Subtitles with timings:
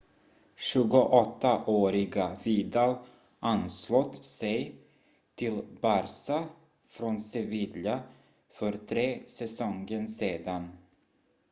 [0.57, 2.95] 28-åriga vidal
[3.39, 4.75] anslöt sig
[5.35, 6.43] till barça
[6.87, 7.99] från sevilla
[8.49, 10.67] för tre säsonger sedan